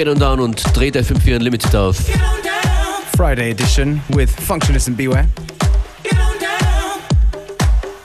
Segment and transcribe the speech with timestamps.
[0.00, 1.98] Get on down und dreht FM4 Unlimited auf.
[3.18, 5.26] Friday edition with Functionist and Beware.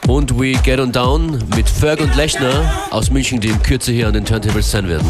[0.06, 4.08] Und we get on down mit Ferg und Lechner aus München, die in Kürze hier
[4.08, 5.08] an den Turntables sein werden.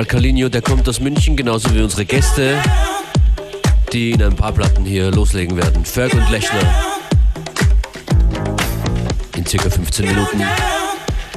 [0.00, 2.56] Alcalinho, der kommt aus München, genauso wie unsere Gäste,
[3.92, 5.84] die in ein paar Platten hier loslegen werden.
[5.84, 6.58] Ferg und Lechner.
[9.36, 10.42] In circa 15 Minuten.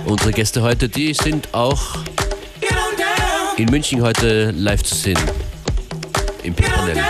[0.05, 1.81] Unsere Gäste heute, die sind auch
[3.57, 5.19] in München heute live zu sehen.
[6.43, 7.03] Im P-Panel.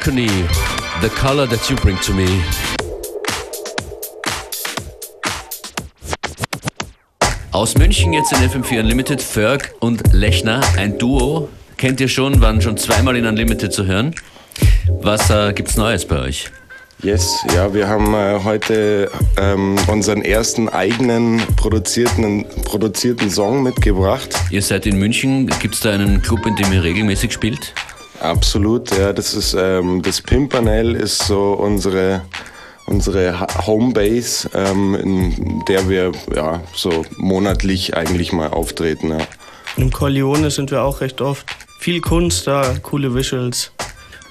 [0.00, 0.28] Balcony,
[1.02, 2.26] the color that you bring to me.
[7.52, 11.48] Aus München jetzt in FM4 Unlimited, Ferg und Lechner, ein Duo.
[11.76, 14.14] Kennt ihr schon, waren schon zweimal in Unlimited zu hören.
[15.02, 16.50] Was äh, gibt's Neues bei euch?
[17.02, 24.34] Yes, ja, wir haben äh, heute ähm, unseren ersten eigenen produzierten, produzierten Song mitgebracht.
[24.50, 27.74] Ihr seid in München, gibt es da einen Club, in dem ihr regelmäßig spielt?
[28.20, 32.22] Absolut, ja, das ist ähm, das Pimpernel ist so unsere
[32.86, 39.10] unsere Homebase, ähm, in der wir ja so monatlich eigentlich mal auftreten.
[39.10, 39.18] Ja.
[39.76, 41.46] Im Corleone sind wir auch recht oft.
[41.78, 43.72] Viel Kunst da, coole Visuals.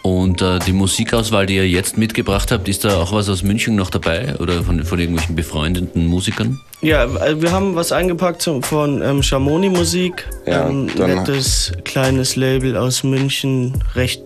[0.02, 3.76] Und äh, die Musikauswahl, die ihr jetzt mitgebracht habt, ist da auch was aus München
[3.76, 6.60] noch dabei oder von, von irgendwelchen befreundeten Musikern?
[6.82, 10.28] Ja, äh, wir haben was eingepackt von ähm, Schamoni Musik.
[10.46, 14.24] Ja, ein ähm, nettes kleines Label aus München, recht,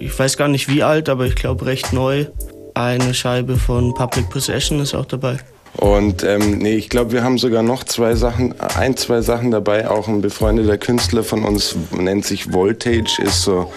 [0.00, 2.26] ich weiß gar nicht wie alt, aber ich glaube recht neu.
[2.74, 5.38] Eine Scheibe von Public Possession ist auch dabei.
[5.76, 9.88] Und ähm, nee, ich glaube, wir haben sogar noch zwei Sachen, ein, zwei Sachen dabei.
[9.88, 13.72] Auch ein befreundeter Künstler von uns nennt sich Voltage, ist so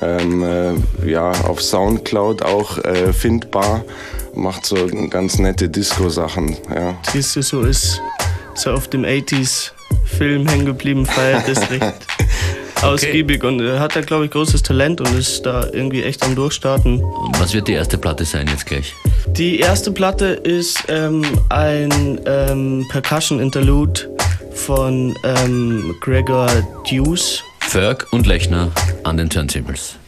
[0.00, 3.84] ähm, äh, ja auf Soundcloud auch äh, findbar,
[4.34, 4.76] macht so
[5.08, 6.56] ganz nette Disco-Sachen.
[6.72, 6.96] Ja.
[7.12, 8.00] Siehst du, so ist
[8.54, 9.72] so auf dem 80s
[10.04, 11.82] Film hängen geblieben, feiert das recht
[12.82, 12.92] okay.
[12.92, 16.34] ausgiebig und er hat da glaube ich großes Talent und ist da irgendwie echt am
[16.34, 17.02] Durchstarten.
[17.02, 18.94] Und was wird die erste Platte sein jetzt gleich?
[19.28, 24.08] Die erste Platte ist ähm, ein ähm, Percussion-Interlude
[24.52, 26.48] von ähm, Gregor
[26.90, 27.42] Deuce.
[27.60, 28.70] Ferg und Lechner
[29.04, 29.99] an den Turntables.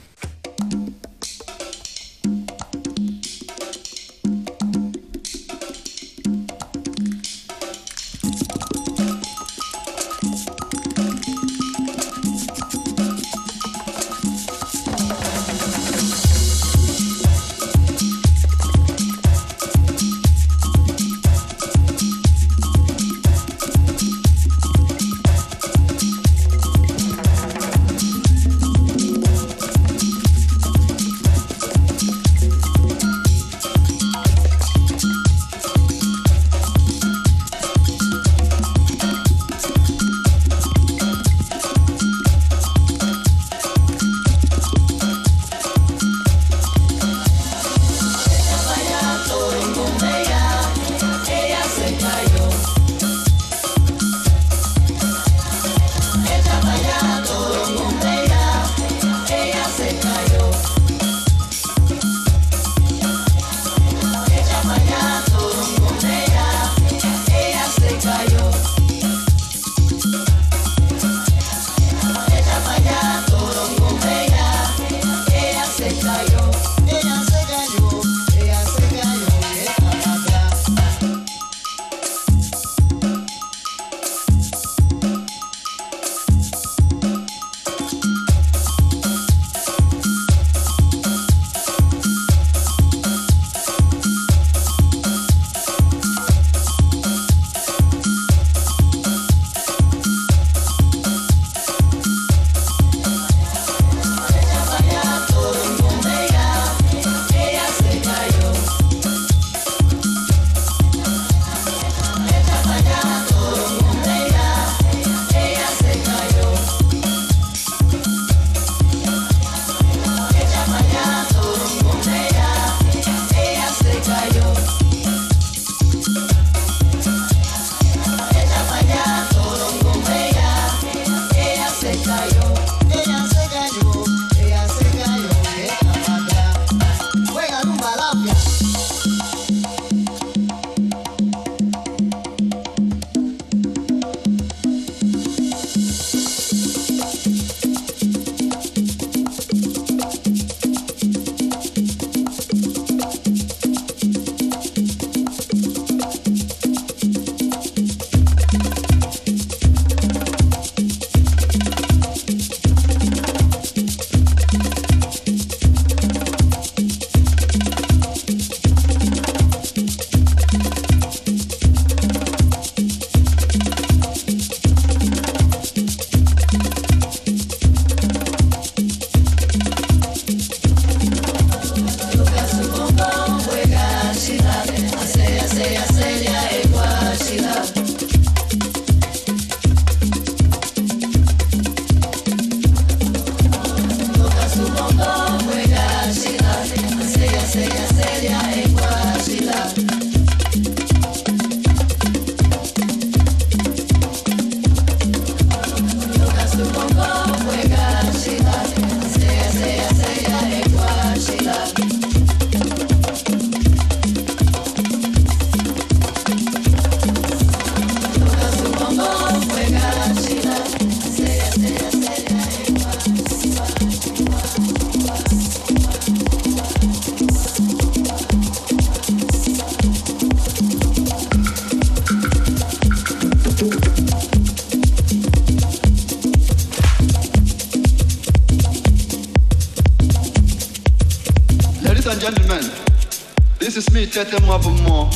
[244.12, 245.08] fête moi pour more,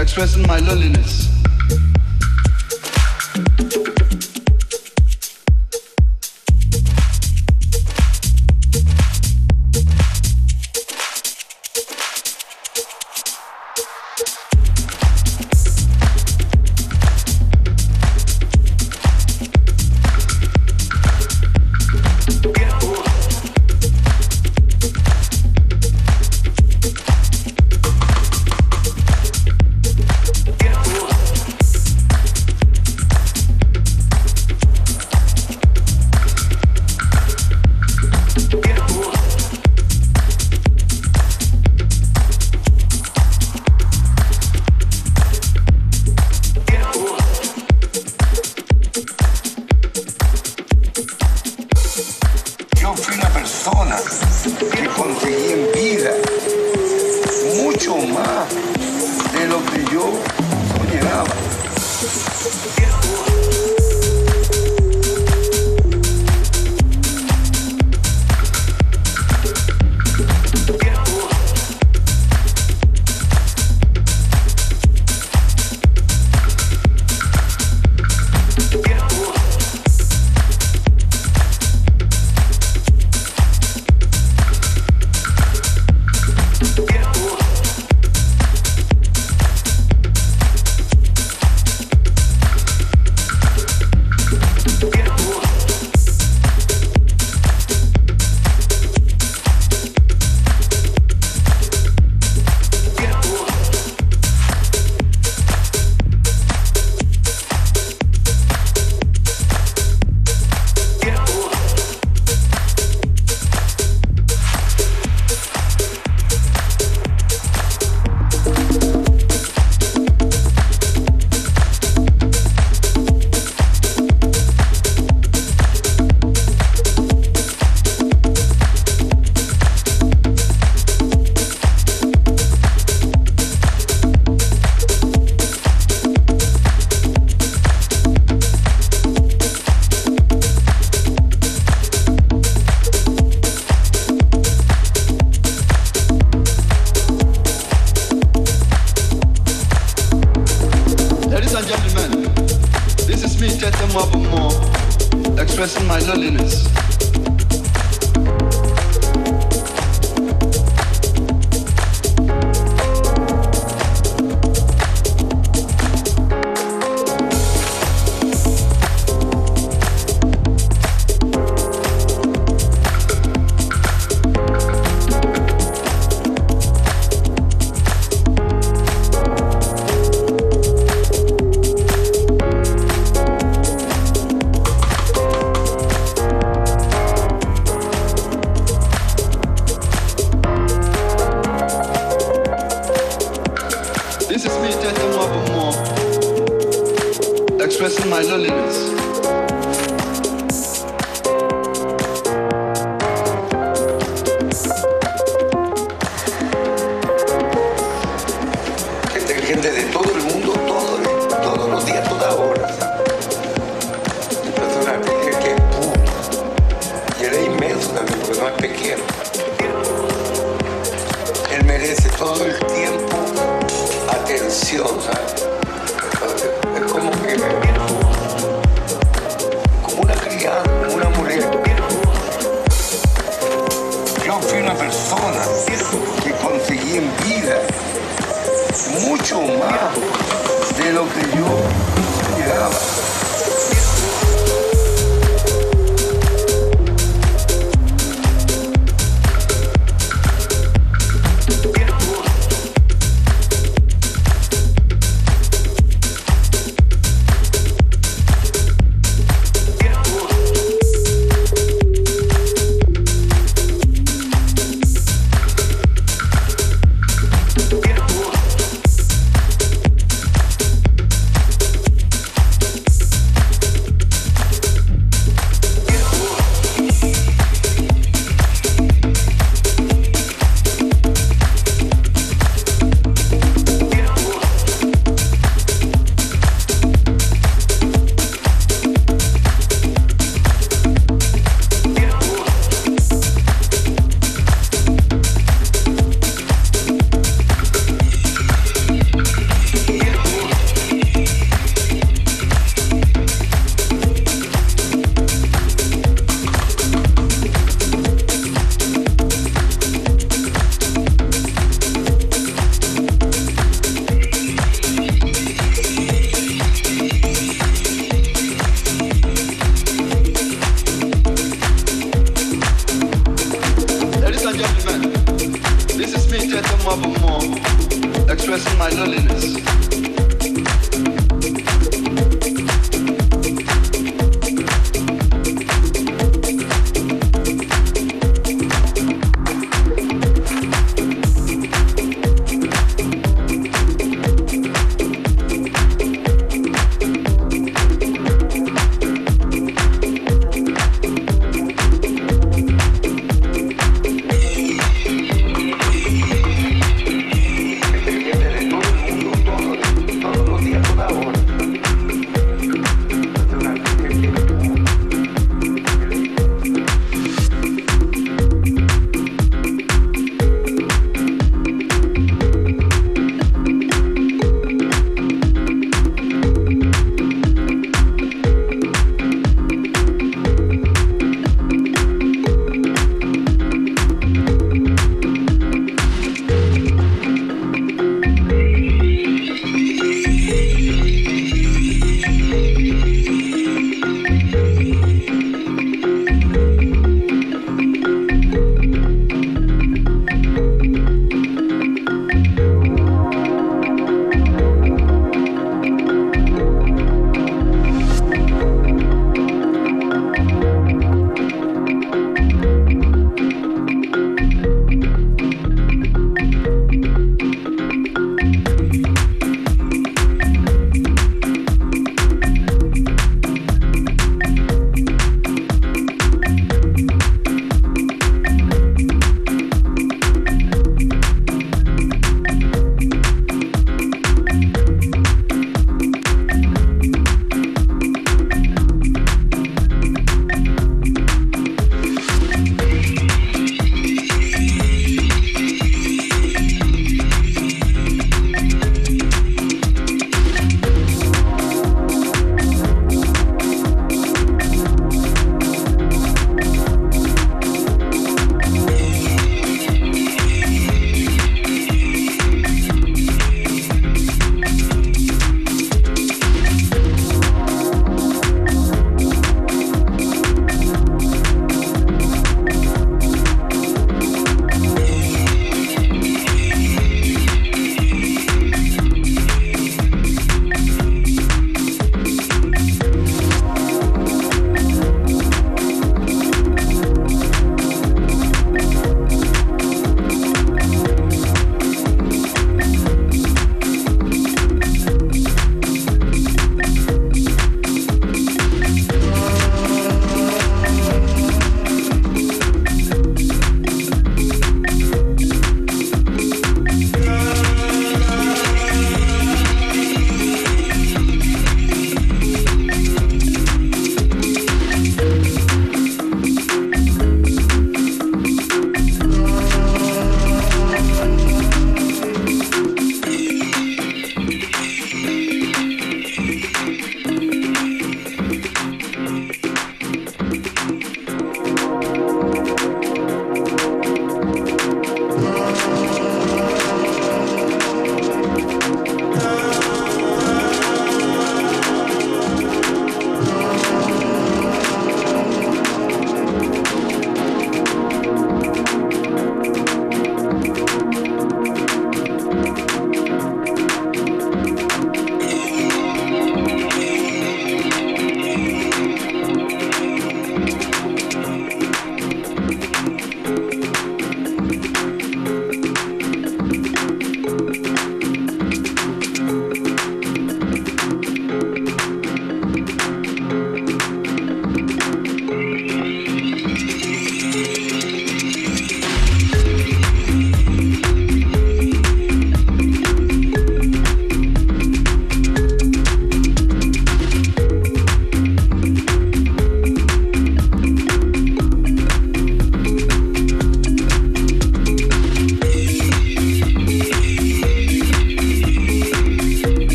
[0.00, 1.17] expressing my loneliness.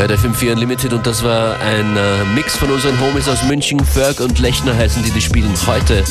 [0.00, 3.78] Ihr hört FM4 Unlimited und das war ein äh, Mix von unseren Homies aus München.
[3.84, 6.02] Ferg und Lechner heißen die, die spielen heute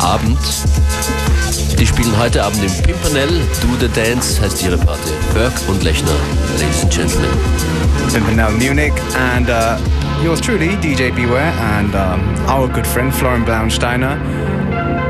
[0.00, 0.38] Abend.
[1.78, 3.28] Die spielen heute Abend im Pimpernel.
[3.60, 5.10] Do the Dance heißt ihre Party.
[5.34, 6.16] Ferg und Lechner,
[6.58, 7.30] ladies and gentlemen.
[8.10, 9.76] Pimpernel Munich and uh,
[10.24, 14.18] yours truly, DJ Beware, and um, our good friend Florian Blaunsteiner.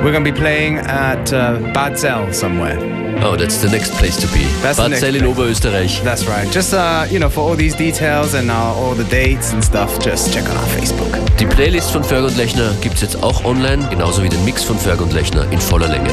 [0.03, 2.94] We're going to be playing at uh, Bad Zell somewhere.
[3.23, 4.45] Oh, that's the next place to be.
[4.63, 6.03] That's Bad Zell in Oberösterreich.
[6.03, 6.51] That's right.
[6.53, 9.99] Just, uh, you know, for all these details and uh, all the dates and stuff,
[10.01, 11.13] just check on our Facebook.
[11.39, 14.65] Die Playlist von Ferg und Lechner gibt es jetzt auch online, genauso wie den Mix
[14.65, 16.11] von Ferg und Lechner in voller Länge.